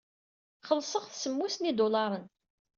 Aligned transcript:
Xellṣeɣ-t 0.67 1.13
semmus 1.21 1.55
n 1.57 1.67
yidulaṛen. 1.67 2.25